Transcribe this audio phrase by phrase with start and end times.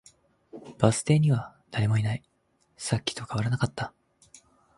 [0.79, 2.23] バス停には誰もいない。
[2.75, 3.93] さっきと変わらなかった。